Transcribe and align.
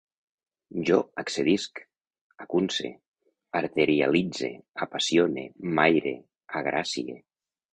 Jo 0.89 0.95
accedisc, 1.23 1.81
acunce, 2.45 2.91
arterialitze, 3.61 4.51
apassione, 4.87 5.47
m'aïre, 5.81 6.17
agracie 6.63 7.21